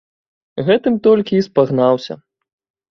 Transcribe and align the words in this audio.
Гэтым 0.69 0.97
толькі 1.09 1.33
і 1.41 1.47
спагнаўся. 1.51 2.13